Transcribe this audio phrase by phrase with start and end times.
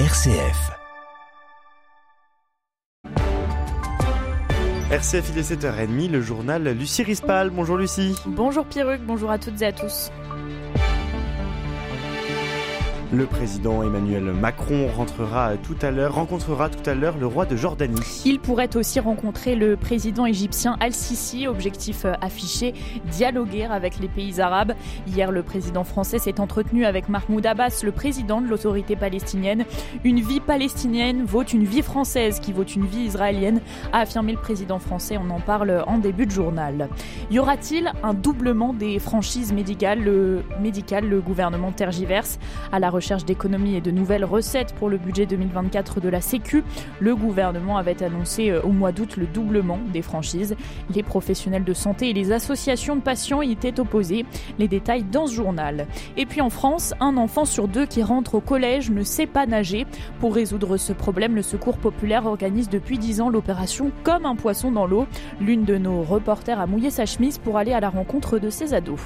[0.00, 0.72] RCF.
[4.90, 7.50] RCF, il est 7h30, le journal Lucie Rispal.
[7.50, 8.16] Bonjour Lucie.
[8.26, 10.10] Bonjour Pierruc, bonjour à toutes et à tous.
[13.12, 17.54] Le président Emmanuel Macron rentrera tout à l'heure, rencontrera tout à l'heure le roi de
[17.54, 18.00] Jordanie.
[18.24, 22.74] Il pourrait aussi rencontrer le président égyptien Al-Sisi, objectif affiché,
[23.10, 24.72] dialoguer avec les pays arabes.
[25.06, 29.64] Hier, le président français s'est entretenu avec Mahmoud Abbas, le président de l'autorité palestinienne.
[30.02, 33.60] Une vie palestinienne vaut une vie française qui vaut une vie israélienne,
[33.92, 35.18] a affirmé le président français.
[35.18, 36.88] On en parle en début de journal.
[37.30, 40.02] Y aura-t-il un doublement des franchises médicales?
[40.02, 42.38] Le, médicales, le gouvernement tergiverse
[42.72, 46.62] à la recherche d'économies et de nouvelles recettes pour le budget 2024 de la Sécu,
[47.00, 50.56] le gouvernement avait annoncé euh, au mois d'août le doublement des franchises.
[50.94, 54.24] Les professionnels de santé et les associations de patients y étaient opposés.
[54.58, 55.86] Les détails dans ce journal.
[56.16, 59.46] Et puis en France, un enfant sur deux qui rentre au collège ne sait pas
[59.46, 59.86] nager.
[60.20, 64.70] Pour résoudre ce problème, le Secours populaire organise depuis 10 ans l'opération Comme un poisson
[64.70, 65.06] dans l'eau.
[65.40, 68.72] L'une de nos reporters a mouillé sa chemise pour aller à la rencontre de ses
[68.72, 69.00] ados.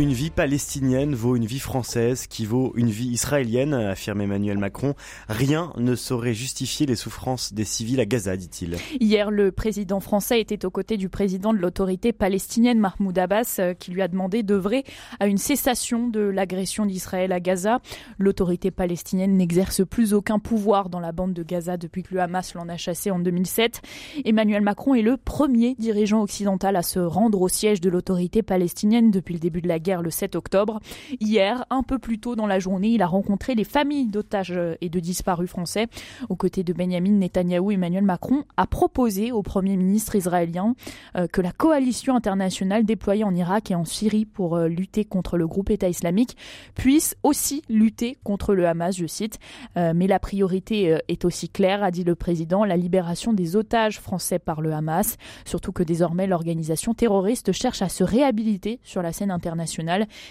[0.00, 4.94] Une vie palestinienne vaut une vie française qui vaut une vie israélienne, affirme Emmanuel Macron.
[5.28, 8.78] Rien ne saurait justifier les souffrances des civils à Gaza, dit-il.
[8.98, 13.74] Hier, le président français était aux côtés du président de l'autorité palestinienne, Mahmoud Abbas, euh,
[13.74, 14.84] qui lui a demandé d'œuvrer
[15.18, 17.80] à une cessation de l'agression d'Israël à Gaza.
[18.16, 22.54] L'autorité palestinienne n'exerce plus aucun pouvoir dans la bande de Gaza depuis que le Hamas
[22.54, 23.82] l'en a chassé en 2007.
[24.24, 29.10] Emmanuel Macron est le premier dirigeant occidental à se rendre au siège de l'autorité palestinienne
[29.10, 30.80] depuis le début de la guerre le 7 octobre.
[31.18, 34.88] Hier, un peu plus tôt dans la journée, il a rencontré les familles d'otages et
[34.88, 35.88] de disparus français.
[36.28, 40.74] Aux côtés de Benjamin Netanyahou, Emmanuel Macron a proposé au Premier ministre israélien
[41.16, 45.36] euh, que la coalition internationale déployée en Irak et en Syrie pour euh, lutter contre
[45.36, 46.36] le groupe État islamique
[46.74, 49.38] puisse aussi lutter contre le Hamas, je cite.
[49.76, 54.00] Euh, mais la priorité est aussi claire, a dit le président, la libération des otages
[54.00, 55.16] français par le Hamas.
[55.44, 59.79] Surtout que désormais l'organisation terroriste cherche à se réhabiliter sur la scène internationale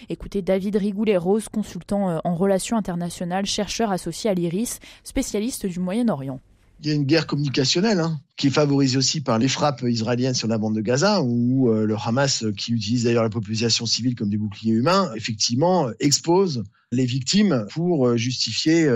[0.10, 6.40] Écoutez David Rigoulet-Rose, consultant euh, en relations internationales, chercheur associé à l'IRIS, spécialiste du Moyen-Orient.
[6.82, 10.34] Il y a une guerre communicationnelle hein, qui est favorisée aussi par les frappes israéliennes
[10.34, 13.86] sur la bande de Gaza, où euh, le Hamas, euh, qui utilise d'ailleurs la population
[13.86, 18.90] civile comme des boucliers humains, effectivement expose les victimes pour justifier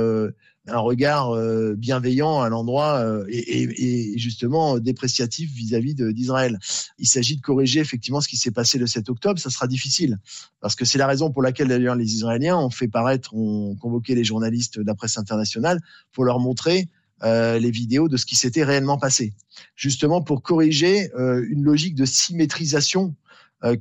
[0.67, 6.59] un regard euh, bienveillant à l'endroit euh, et, justement dépréciatif vis-à-vis d'Israël.
[6.99, 9.39] Il s'agit de corriger effectivement ce qui s'est passé le 7 octobre.
[9.39, 10.19] Ça sera difficile
[10.61, 14.15] parce que c'est la raison pour laquelle d'ailleurs les Israéliens ont fait paraître, ont convoqué
[14.15, 15.79] les journalistes de la presse internationale
[16.13, 16.87] pour leur montrer
[17.23, 19.33] euh, les vidéos de ce qui s'était réellement passé,
[19.75, 23.15] justement pour corriger une logique de symétrisation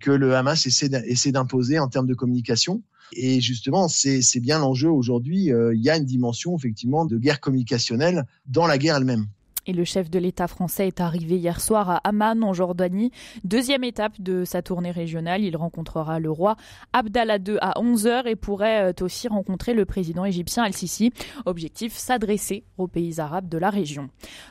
[0.00, 2.82] que le Hamas essaie d'imposer en termes de communication
[3.14, 5.52] et justement, c'est bien l'enjeu aujourd'hui.
[5.52, 9.26] Euh, il y a une dimension effectivement de guerre communicationnelle dans la guerre elle-même.
[9.66, 13.12] Et le chef de l'État français est arrivé hier soir à Amman, en Jordanie.
[13.44, 15.44] Deuxième étape de sa tournée régionale.
[15.44, 16.56] Il rencontrera le roi
[16.92, 21.12] Abdallah II à 11h et pourrait euh, aussi rencontrer le président égyptien Al-Sisi.
[21.46, 24.08] Objectif, s'adresser aux pays arabes de la région.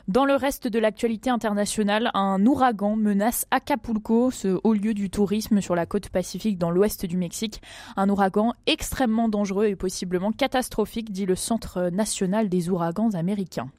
[0.08, 5.60] Dans le reste de l'actualité internationale, un ouragan menace Acapulco, ce haut lieu du tourisme
[5.60, 7.60] sur la côte pacifique dans l'ouest du Mexique.
[7.96, 13.70] Un ouragan extrêmement dangereux et possiblement catastrophique, dit le Centre national des ouragans américains.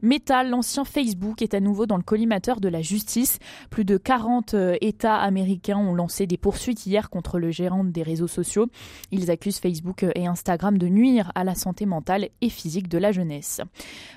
[0.00, 3.38] Métal, l'ancien Facebook est à nouveau dans le collimateur de la justice.
[3.70, 8.02] Plus de 40 euh, États américains ont lancé des poursuites hier contre le gérant des
[8.02, 8.66] réseaux sociaux.
[9.10, 13.12] Ils accusent Facebook et Instagram de nuire à la santé mentale et physique de la
[13.12, 13.60] jeunesse.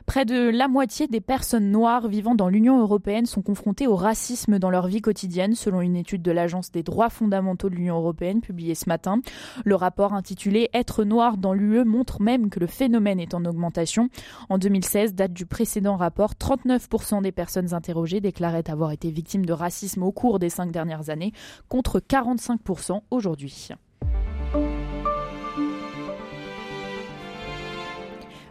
[0.06, 4.60] Près de la moitié des personnes noires vivant dans l'Union européenne sont confrontées au racisme
[4.60, 8.42] dans leur vie quotidienne, selon une étude de l'Agence des droits fondamentaux de l'Union européenne
[8.42, 9.22] publiée ce matin.
[9.64, 14.10] Le rapport intitulé Être noir dans l'UE montre même que le phénomène est en augmentation.
[14.50, 19.54] En 2016, date du précédent rapport, 39% des personnes interrogées déclaraient avoir été victimes de
[19.54, 21.32] racisme au cours des cinq dernières années,
[21.70, 23.70] contre 45% aujourd'hui.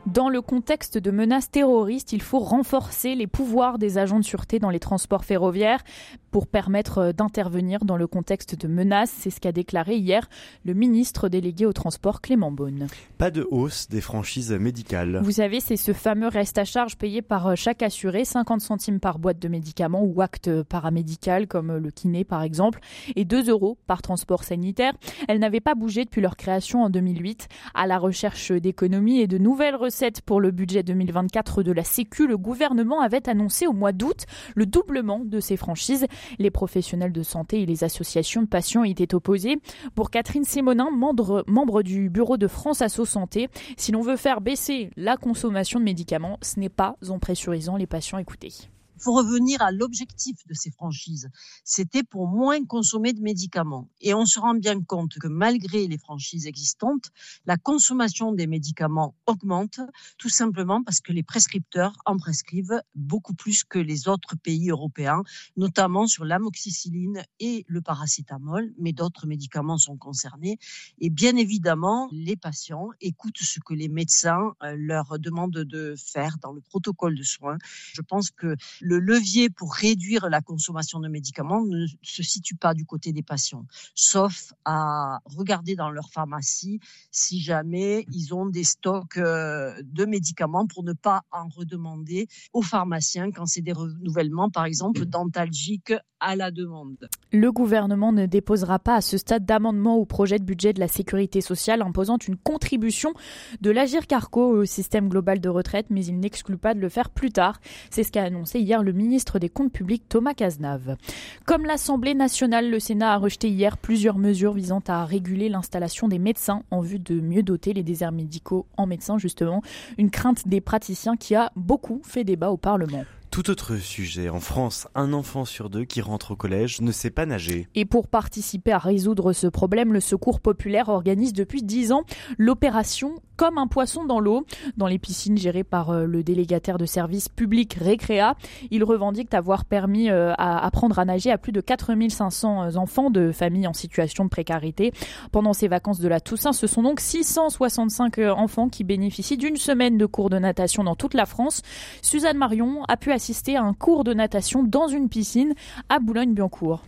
[0.06, 4.58] Dans le contexte de menaces terroristes, il faut renforcer les pouvoirs des agents de sûreté
[4.58, 5.84] dans les transports ferroviaires
[6.30, 9.12] pour permettre euh, d'intervenir dans le contexte de menaces.
[9.14, 10.28] C'est ce qu'a déclaré hier
[10.64, 12.86] le ministre délégué au transport Clément Beaune.
[13.18, 15.20] Pas de hausse des franchises médicales.
[15.22, 19.00] Vous savez, c'est ce fameux reste à charge payé par euh, chaque assuré, 50 centimes
[19.00, 22.80] par boîte de médicaments ou acte paramédical comme le kiné par exemple,
[23.16, 24.94] et 2 euros par transport sanitaire.
[25.28, 29.36] Elles n'avaient pas bougé depuis leur création en 2008 à la recherche d'économies et de
[29.36, 29.89] nouvelles recettes
[30.24, 34.66] pour le budget 2024 de la Sécu, le gouvernement avait annoncé au mois d'août le
[34.66, 36.06] doublement de ces franchises.
[36.38, 39.58] Les professionnels de santé et les associations de patients y étaient opposés.
[39.94, 44.40] Pour Catherine Simonin, membre, membre du bureau de France Asso Santé, si l'on veut faire
[44.40, 48.52] baisser la consommation de médicaments, ce n'est pas en pressurisant les patients écoutés.
[49.00, 51.30] Il faut revenir à l'objectif de ces franchises.
[51.64, 53.88] C'était pour moins consommer de médicaments.
[54.02, 57.08] Et on se rend bien compte que malgré les franchises existantes,
[57.46, 59.80] la consommation des médicaments augmente
[60.18, 65.22] tout simplement parce que les prescripteurs en prescrivent beaucoup plus que les autres pays européens,
[65.56, 70.58] notamment sur l'amoxicilline et le paracétamol, mais d'autres médicaments sont concernés.
[70.98, 76.36] Et bien évidemment, les patients écoutent ce que les médecins euh, leur demandent de faire
[76.42, 77.56] dans le protocole de soins.
[77.94, 78.56] Je pense que
[78.96, 83.66] levier pour réduire la consommation de médicaments ne se situe pas du côté des patients,
[83.94, 90.66] sauf à regarder dans leur pharmacie si jamais ils ont des stocks euh, de médicaments
[90.66, 96.36] pour ne pas en redemander aux pharmaciens quand c'est des renouvellements, par exemple, dentalgiques à
[96.36, 97.08] la demande.
[97.32, 100.88] Le gouvernement ne déposera pas à ce stade d'amendement au projet de budget de la
[100.88, 103.14] sécurité sociale imposant une contribution
[103.60, 107.10] de l'Agir Carco au système global de retraite, mais il n'exclut pas de le faire
[107.10, 107.60] plus tard.
[107.90, 110.96] C'est ce qu'a annoncé hier le ministre des Comptes publics Thomas Cazenave.
[111.44, 116.18] Comme l'Assemblée nationale, le Sénat a rejeté hier plusieurs mesures visant à réguler l'installation des
[116.18, 119.62] médecins en vue de mieux doter les déserts médicaux en médecins, justement.
[119.98, 123.04] Une crainte des praticiens qui a beaucoup fait débat au Parlement.
[123.30, 124.28] Tout autre sujet.
[124.28, 127.68] En France, un enfant sur deux qui rentre au collège ne sait pas nager.
[127.76, 132.02] Et pour participer à résoudre ce problème, le Secours populaire organise depuis 10 ans
[132.38, 134.44] l'opération Comme un poisson dans l'eau
[134.76, 138.34] dans les piscines gérées par euh, le délégataire de services publics Récréa.
[138.72, 143.10] Il revendique avoir permis euh, à apprendre à nager à plus de 4500 euh, enfants
[143.10, 144.92] de familles en situation de précarité.
[145.30, 149.98] Pendant ces vacances de la Toussaint, ce sont donc 665 enfants qui bénéficient d'une semaine
[149.98, 151.62] de cours de natation dans toute la France.
[152.02, 155.52] Suzanne Marion a pu assister à un cours de natation dans une piscine
[155.90, 156.80] à Boulogne-Billancourt.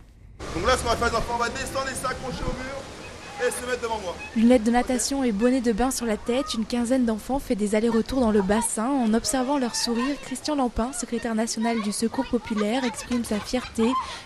[0.55, 2.82] Donc là, ce qu'on va faire, les on va descendre et s'accrocher au mur
[3.41, 4.15] et se mettre devant moi.
[4.35, 7.75] Lunettes de natation et bonnet de bain sur la tête, une quinzaine d'enfants fait des
[7.75, 8.87] allers-retours dans le bassin.
[8.87, 13.83] En observant leur sourire, Christian Lampin, secrétaire national du Secours populaire, exprime sa fierté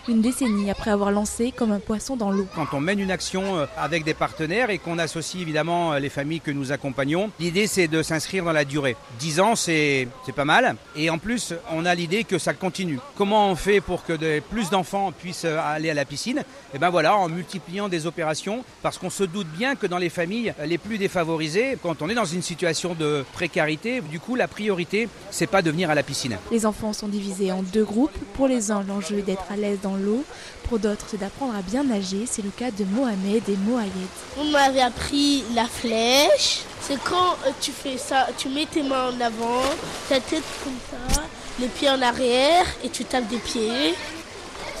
[0.08, 2.46] une décennie après avoir lancé comme un poisson dans l'eau.
[2.54, 6.08] Quand on mène une action euh, avec des partenaires et qu'on associe évidemment euh, les
[6.08, 8.96] familles que nous accompagnons, l'idée c'est de s'inscrire dans la durée.
[9.18, 12.98] 10 ans c'est pas mal et en plus on a l'idée que ça continue.
[13.16, 16.42] Comment on fait pour que de, plus d'enfants puissent euh, aller à la piscine?
[16.74, 20.10] Et ben voilà, en multipliant des opérations parce qu'on se doute bien que dans les
[20.10, 24.48] familles les plus défavorisées, quand on est dans une situation de précarité, du coup la
[24.48, 26.36] priorité c'est pas de venir à la piscine.
[26.50, 28.16] Les enfants sont divisés en deux groupes.
[28.34, 30.24] Pour les uns, l'enjeu est d'être à l'aise dans l'eau.
[30.68, 32.24] Pour d'autres, c'est d'apprendre à bien nager.
[32.26, 33.90] C'est le cas de Mohamed et Mohamed.
[34.38, 36.60] On m'avait appris la flèche.
[36.80, 39.62] C'est quand euh, tu fais ça, tu mets tes mains en avant,
[40.08, 41.22] ta tête comme ça,
[41.60, 43.94] les pieds en arrière et tu tapes des pieds.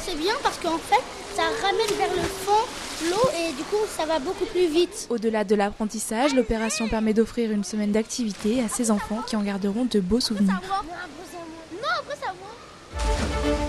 [0.04, 1.02] C'est bien parce qu'en fait,
[1.36, 2.64] ça ramène vers le fond
[3.10, 5.06] l'eau et du coup, ça va beaucoup plus vite.
[5.10, 9.84] Au-delà de l'apprentissage, l'opération permet d'offrir une semaine d'activité à ces enfants qui en garderont
[9.84, 10.60] de beaux souvenirs.
[11.72, 13.67] Non, après ça va.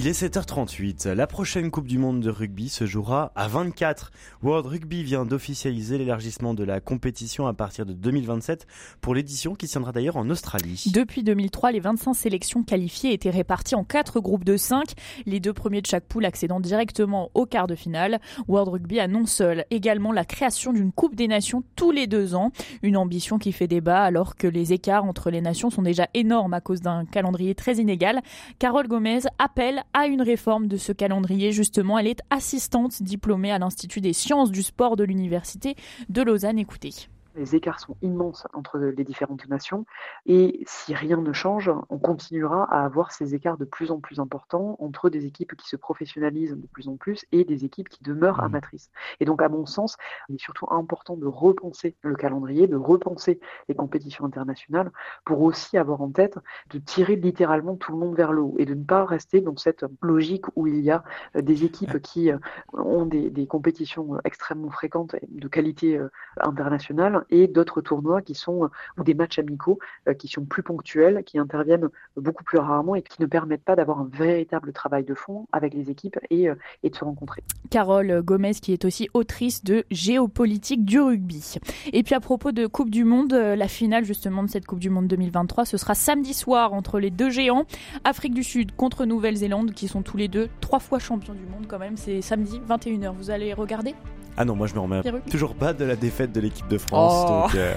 [0.00, 1.08] Il est 7h38.
[1.08, 4.12] La prochaine Coupe du Monde de rugby se jouera à 24.
[4.44, 8.68] World Rugby vient d'officialiser l'élargissement de la compétition à partir de 2027
[9.00, 10.84] pour l'édition qui tiendra d'ailleurs en Australie.
[10.94, 14.92] Depuis 2003, les 25 sélections qualifiées étaient réparties en quatre groupes de 5,
[15.26, 18.20] les deux premiers de chaque poule accédant directement au quart de finale.
[18.46, 22.52] World Rugby annonce également la création d'une Coupe des Nations tous les deux ans,
[22.82, 26.54] une ambition qui fait débat alors que les écarts entre les nations sont déjà énormes
[26.54, 28.20] à cause d'un calendrier très inégal.
[28.60, 31.52] Carole Gomez appelle à une réforme de ce calendrier.
[31.52, 35.76] Justement, elle est assistante diplômée à l'Institut des sciences du sport de l'Université
[36.08, 36.58] de Lausanne.
[36.58, 37.08] Écoutez.
[37.38, 39.86] Les écarts sont immenses entre les différentes nations
[40.26, 44.18] et si rien ne change, on continuera à avoir ces écarts de plus en plus
[44.18, 48.02] importants entre des équipes qui se professionnalisent de plus en plus et des équipes qui
[48.02, 48.90] demeurent amatrices.
[49.20, 49.96] Et donc, à mon sens,
[50.28, 54.90] il est surtout important de repenser le calendrier, de repenser les compétitions internationales
[55.24, 56.38] pour aussi avoir en tête
[56.70, 59.56] de tirer littéralement tout le monde vers le haut et de ne pas rester dans
[59.56, 61.04] cette logique où il y a
[61.34, 62.30] des équipes qui
[62.72, 66.00] ont des, des compétitions extrêmement fréquentes de qualité
[66.40, 71.22] internationale et d'autres tournois qui sont ou des matchs amicaux euh, qui sont plus ponctuels,
[71.24, 75.14] qui interviennent beaucoup plus rarement et qui ne permettent pas d'avoir un véritable travail de
[75.14, 77.42] fond avec les équipes et, euh, et de se rencontrer.
[77.70, 81.56] Carole Gomez qui est aussi autrice de Géopolitique du rugby.
[81.92, 84.80] Et puis à propos de Coupe du Monde, euh, la finale justement de cette Coupe
[84.80, 87.64] du Monde 2023, ce sera samedi soir entre les deux géants,
[88.04, 91.66] Afrique du Sud contre Nouvelle-Zélande qui sont tous les deux trois fois champions du monde
[91.66, 91.96] quand même.
[91.96, 93.12] C'est samedi 21h.
[93.14, 93.94] Vous allez regarder?
[94.38, 97.26] Ah non, moi je me remets toujours pas de la défaite de l'équipe de France.
[97.28, 97.42] Oh.
[97.48, 97.74] Donc, euh,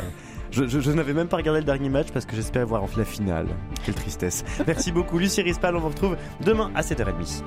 [0.52, 2.88] je, je- je n'avais même pas regardé le dernier match parce que j'espérais voir en
[2.98, 3.48] la finale.
[3.84, 4.44] Quelle tristesse.
[4.68, 5.76] Merci beaucoup, Lucie Rispal.
[5.76, 7.42] On vous retrouve demain à 7h30.